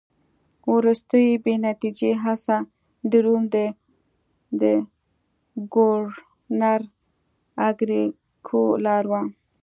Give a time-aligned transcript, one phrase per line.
[0.73, 2.57] وروستۍ بې نتیجې هڅه
[3.11, 3.43] د روم
[4.61, 4.63] د
[5.73, 6.81] ګورنر
[7.69, 9.21] اګریکولا وه